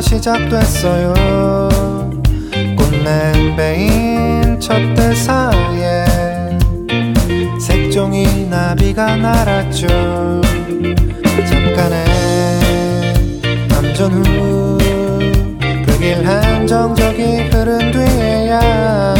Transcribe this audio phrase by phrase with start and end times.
[0.00, 1.14] 시작됐어요.
[2.76, 6.04] 꽃냄배인 첫 대사에
[7.60, 9.86] 색종이 나비가 날았죠.
[11.48, 12.04] 잠깐의
[13.76, 14.78] 암전 후
[15.84, 19.14] 불길 한정적이 흐른 뒤에야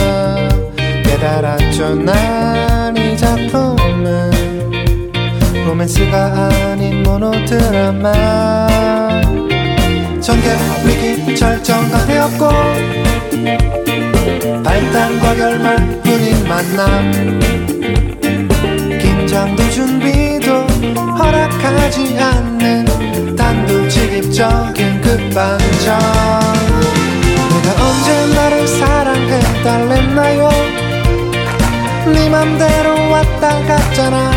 [1.05, 1.95] 깨달았죠.
[1.97, 4.31] 난 이 작품은
[5.67, 8.13] 로맨스가 아닌 모노드라마
[10.47, 12.49] 전개 위기 절정가 되었고
[14.63, 17.41] 발단과 결말 뿐인 만남.
[19.01, 20.67] 긴장도 준비도
[21.19, 25.99] 허락하지 않는 단도직입적인 끝반전.
[27.63, 30.49] 내가 언제 나를 사랑해 달랬나요?
[32.13, 34.31] 네 맘대로 왔다 갔잖아.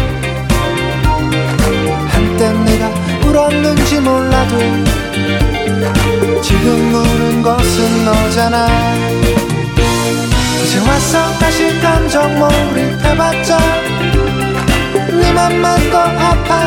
[2.07, 2.89] 한땐 내가
[3.27, 4.57] 울었는지 몰라도
[6.41, 8.67] 지금 우는 것은 너잖아.
[10.63, 13.57] 이제 와서 다시 감정 몰입해봤자
[15.11, 16.58] 네 맘만 더 아파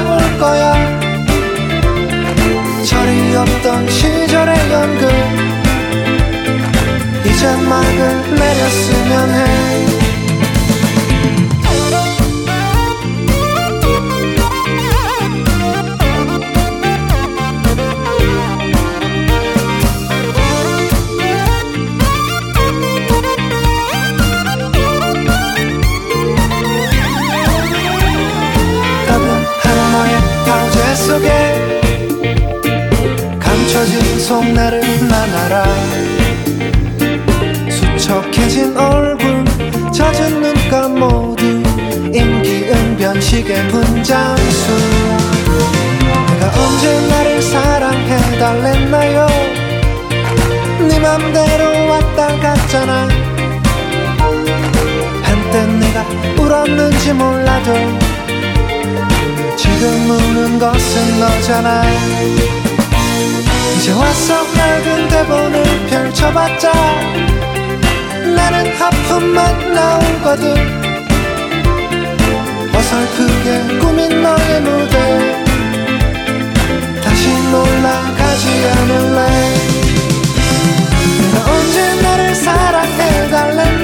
[65.23, 66.73] 대본을 펼쳐봤자
[68.35, 70.53] 나는 하품만 나오거든.
[72.75, 75.45] 어설프게 꾸민 너의 무대.
[77.05, 79.19] 다시 놀라가지 않을래?
[81.33, 83.82] 내가 언제 나를 사랑해 달랬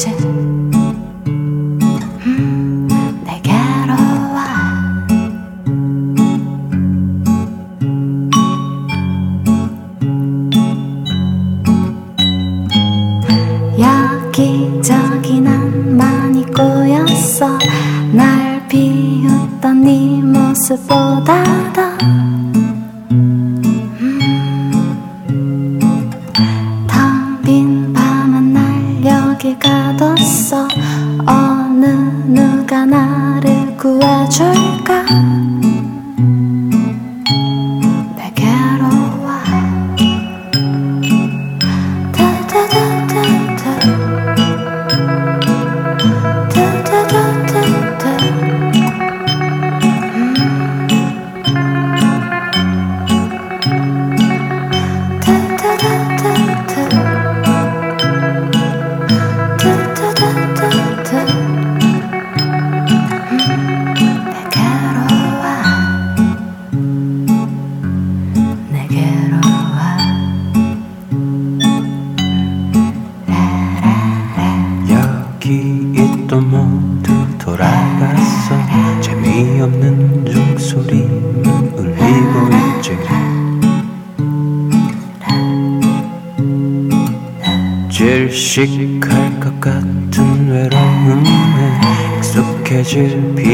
[0.00, 0.39] 谢谢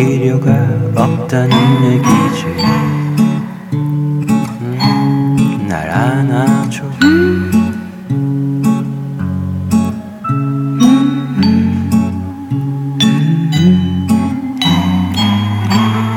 [0.06, 0.52] 필요가
[0.94, 2.46] 없다는 얘기지.
[3.72, 6.84] 음, 날 안아줘.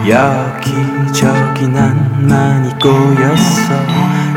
[0.07, 3.73] 여기저기 난 많이 꼬였어.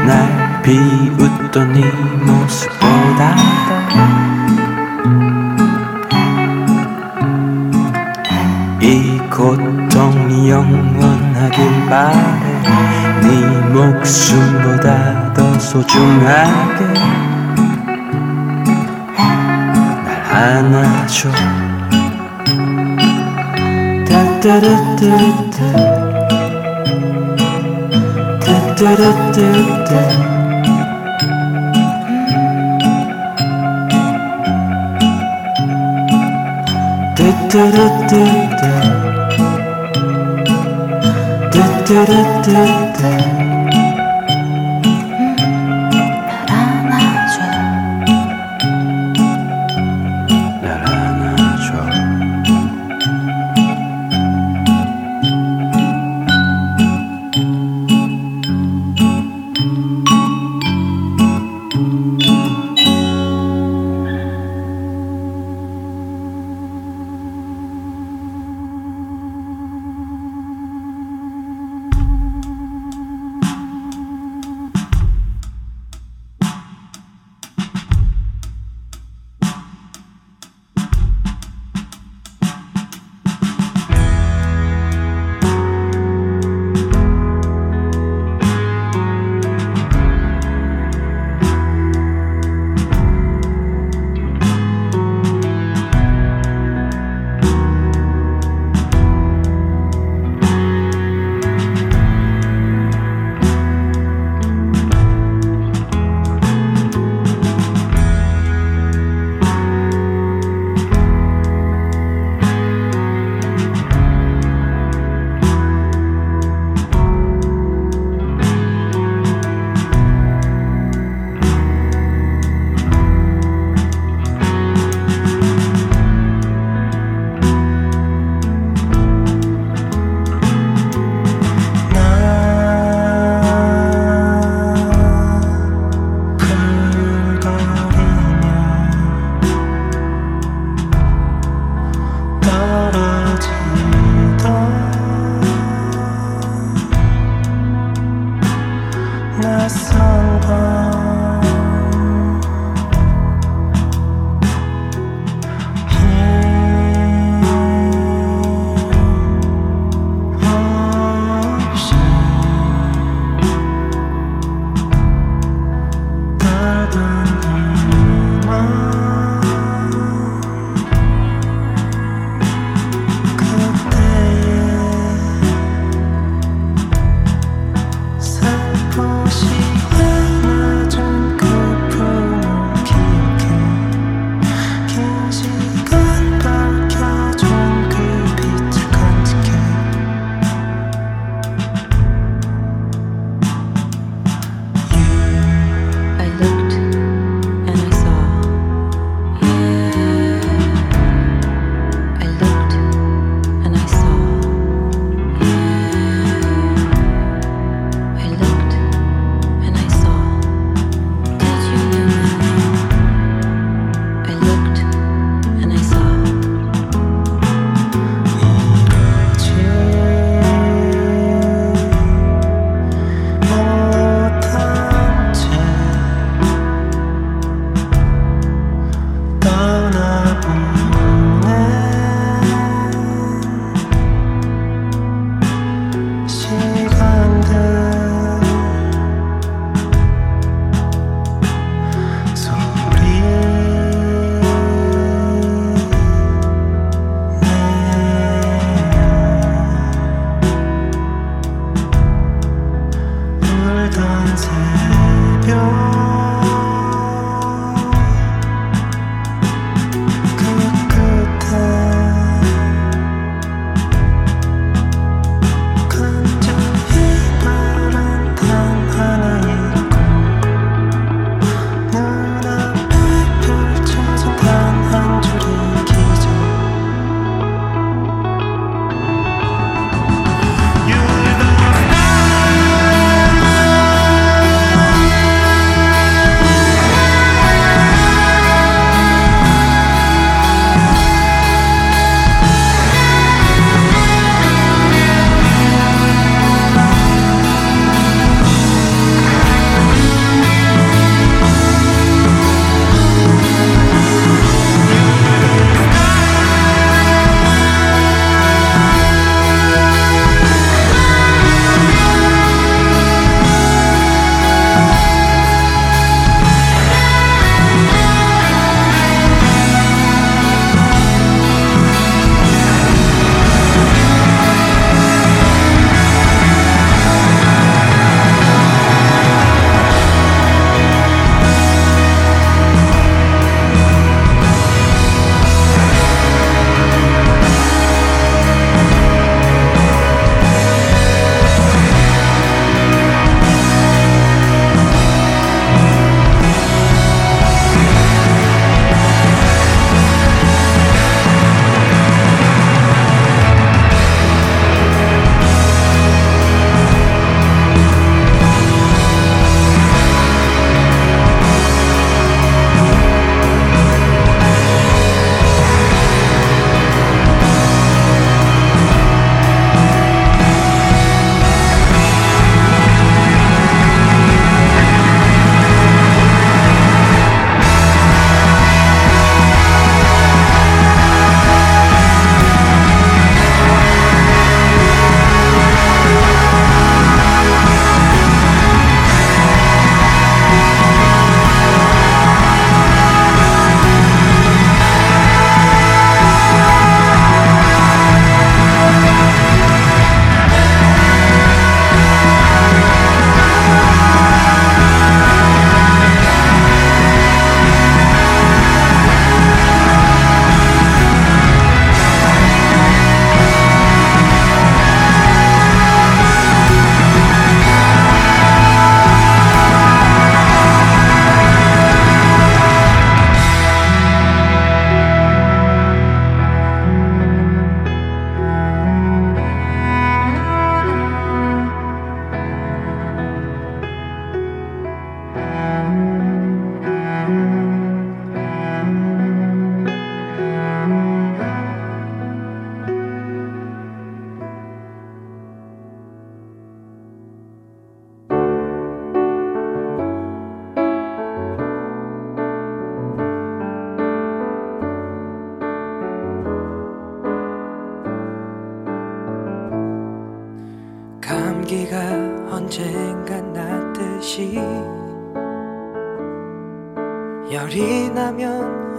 [0.06, 1.84] 날 비웃던 이
[2.24, 3.51] 모습보다.
[11.92, 12.16] 말해.
[13.20, 13.28] 네
[13.68, 16.86] 목숨보다 더 소중하게
[20.04, 21.30] 날 안아줘.
[24.08, 25.56] 따따라따따.
[28.40, 29.90] 따따라따따.
[37.14, 38.41] 따따라따.
[41.92, 43.31] da da da da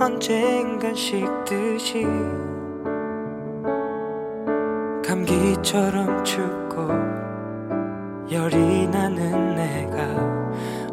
[0.03, 2.05] 언젠간 식듯이
[5.01, 6.89] 감기처럼 춥고
[8.29, 10.03] 열이 나는 내가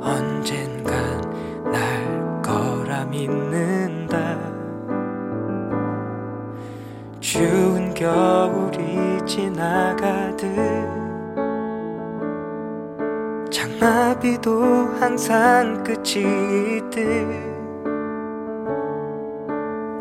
[0.01, 4.39] 언젠간 날 거라 믿는다.
[7.19, 10.55] 추운 겨울이 지나가듯
[13.51, 14.63] 장마비도
[15.01, 17.50] 항상 끝이 있듯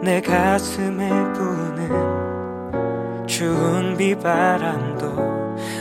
[0.09, 5.05] 내 가슴에 부는 추운 비바람도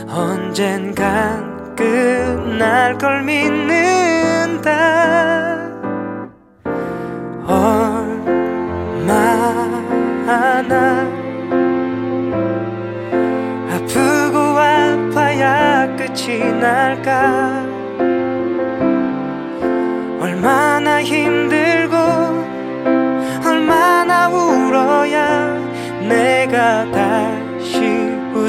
[0.07, 4.69] 언젠간 끝날 걸 믿는다.
[7.47, 8.29] 얼마나
[13.71, 17.58] 아프고 아파야 끝이 날까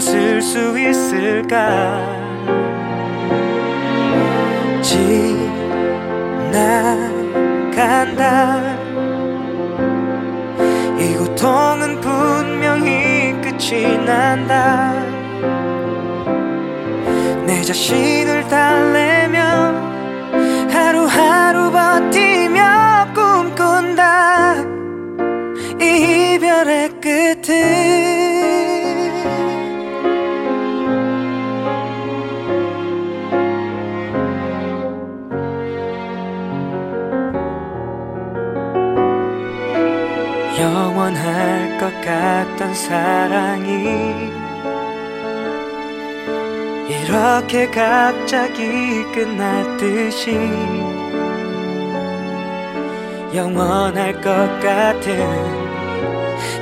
[0.01, 2.01] 웃을 수 있을까?
[7.61, 8.01] 지나간다.
[10.99, 14.95] 이 고통은 분명히 끝이 난다.
[17.45, 19.39] 내 자신을 달래며
[20.71, 24.55] 하루하루 버티며 꿈꾼다.
[25.79, 28.00] 이 이별의 끝을
[42.05, 44.31] 같던 사랑이
[46.89, 50.31] 이렇게 갑자기 끝났듯이
[53.35, 55.15] 영원할 것 같은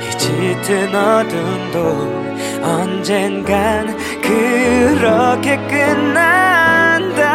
[0.01, 2.29] 이 짙은 어둠도
[2.63, 7.29] 언젠간 그렇게 끝난다.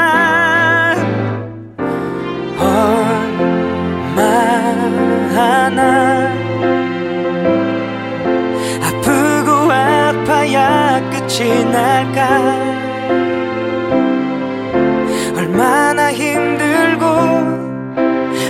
[5.37, 6.44] 얼마나
[11.37, 12.39] 끝이 날까?
[15.37, 17.07] 얼마나 힘들고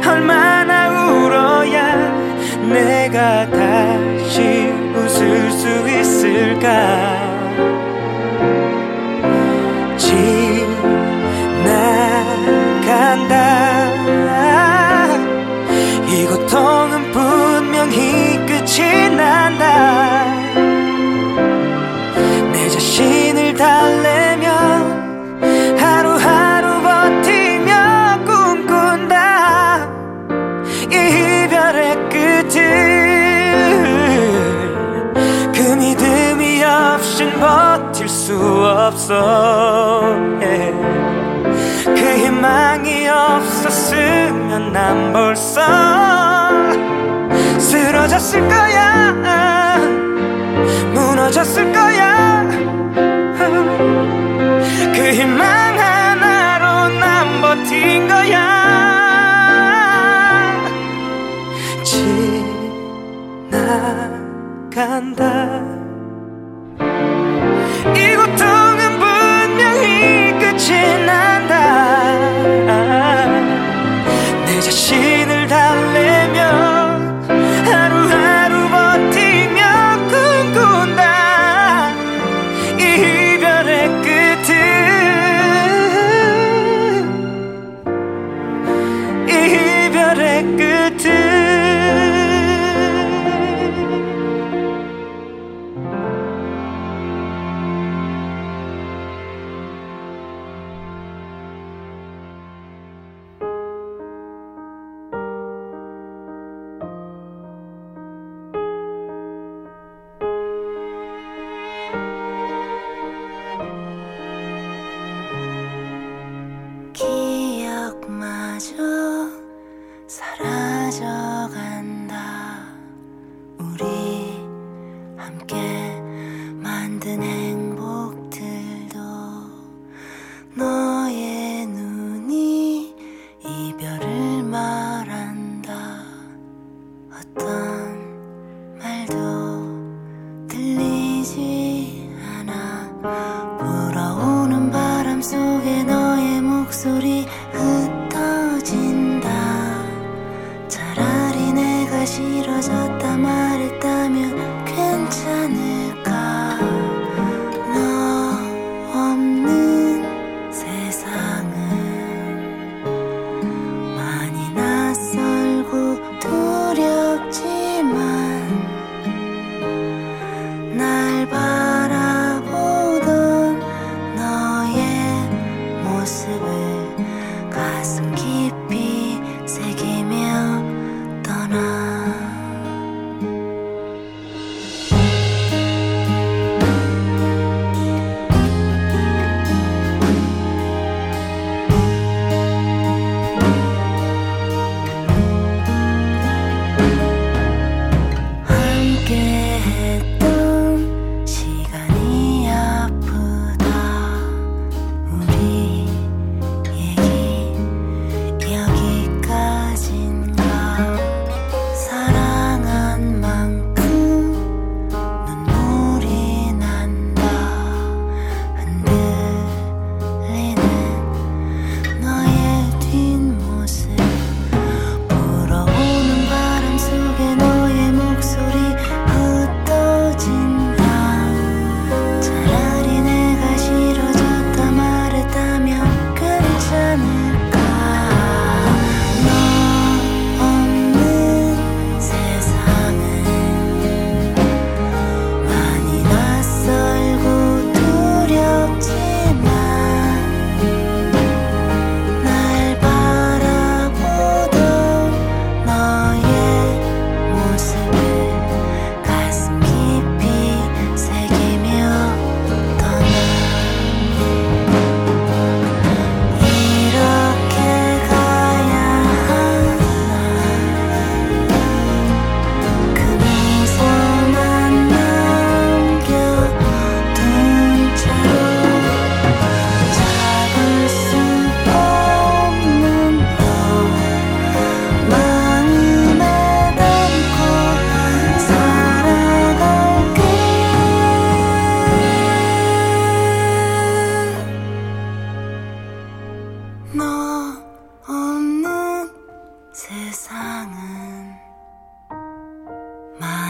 [0.06, 2.12] 얼마나 울어야
[2.68, 7.23] 내가 다시 웃을 수 있을까
[39.04, 40.16] 없어.
[40.40, 40.72] 예.
[41.84, 45.60] 그 희망이 없었으면 난 벌써
[47.58, 49.76] 쓰러졌을 거야.
[50.94, 52.48] 무너졌을 거야.
[54.94, 58.54] 그 희망 하나로 난 버틴 거야.
[64.70, 65.73] 지나간다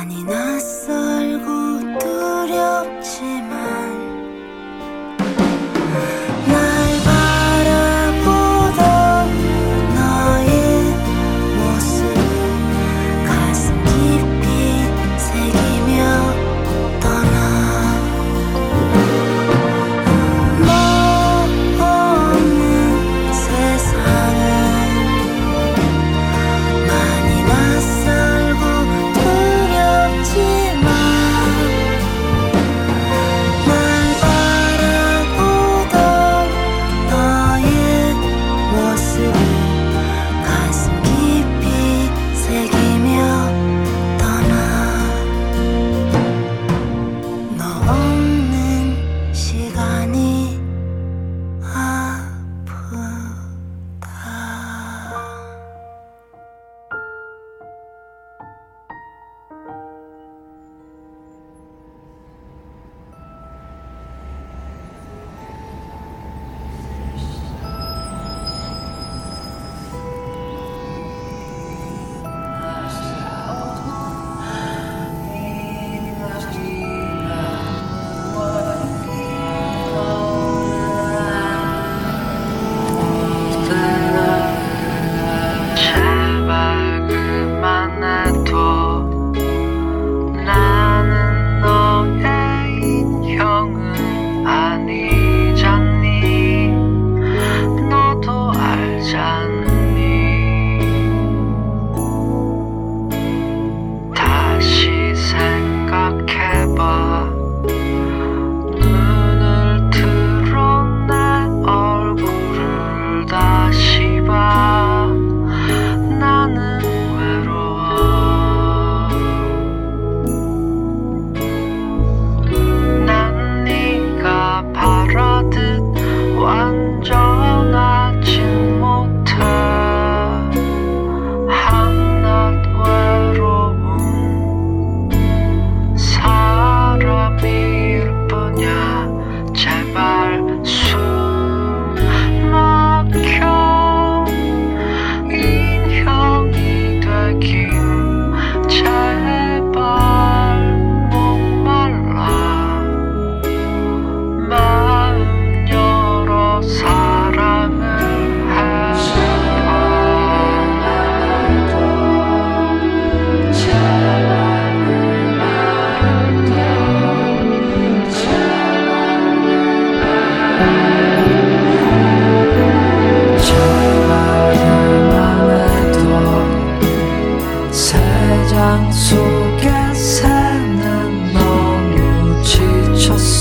[0.04, 0.93] 많이 낯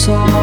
[0.04, 0.43] 지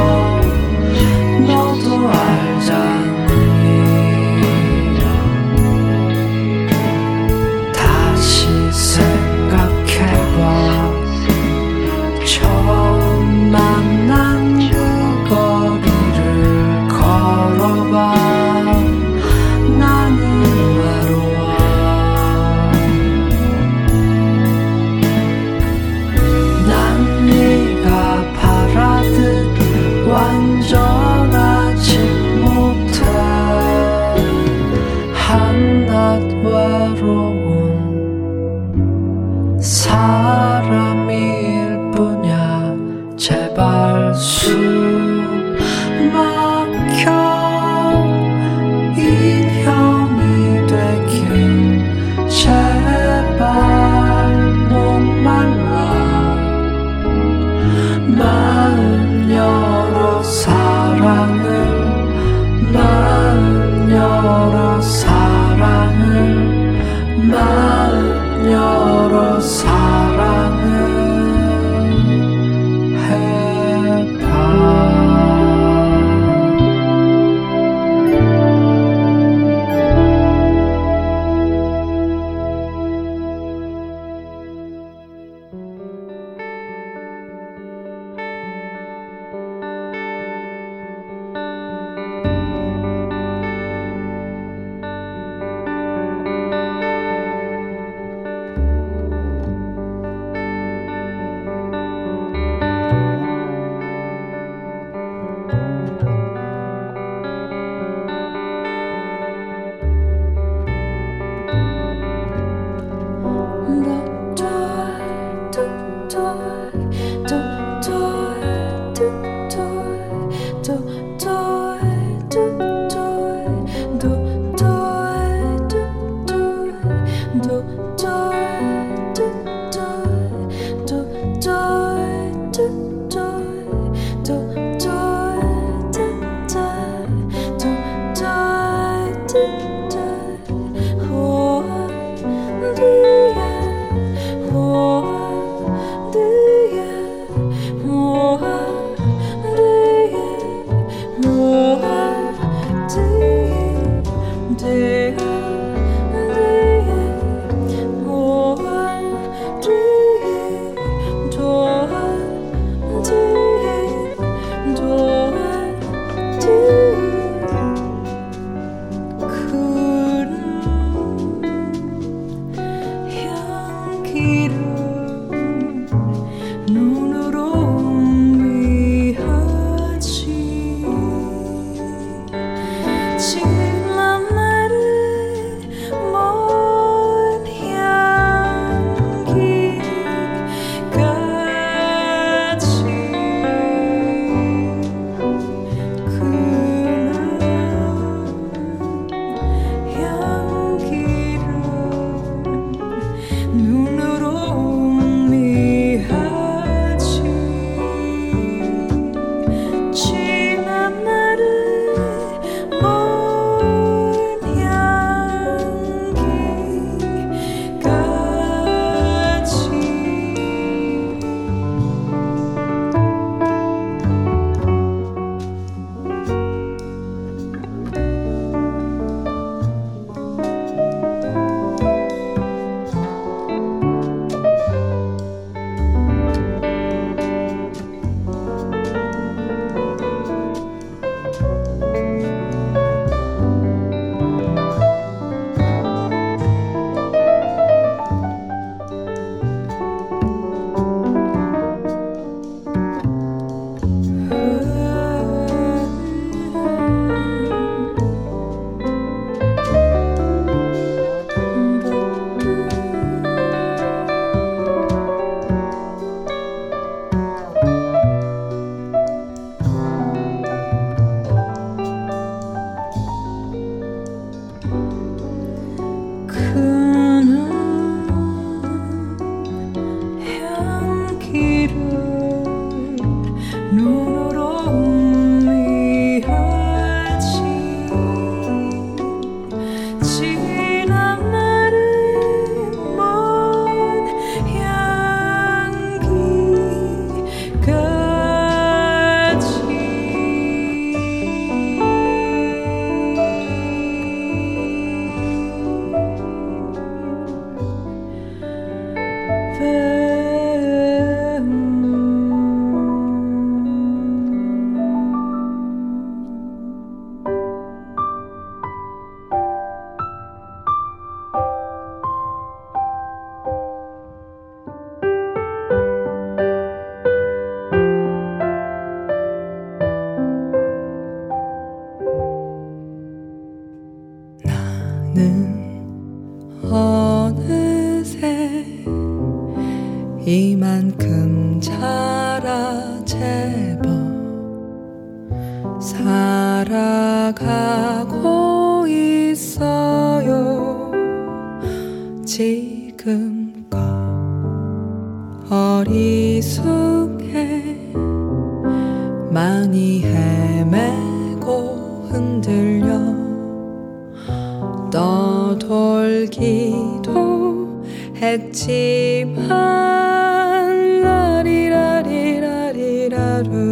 [373.43, 373.70] better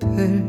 [0.00, 0.39] 곁을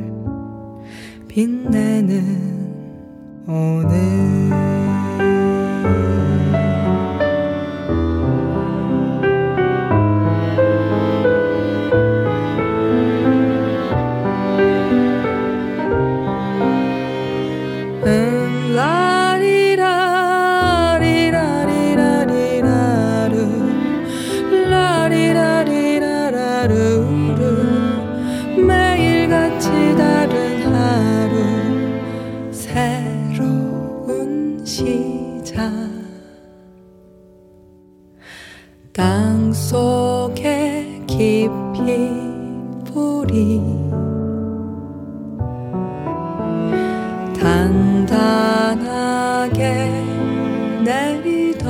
[50.84, 51.69] 내리던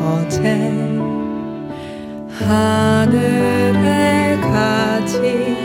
[0.00, 0.40] 어제
[2.30, 5.56] 하늘에 가지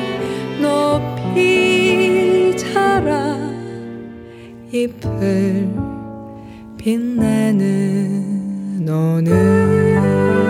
[0.59, 3.38] 높이 자라
[4.71, 5.69] 잎을
[6.77, 7.65] 빛내는
[8.88, 10.44] 오늘.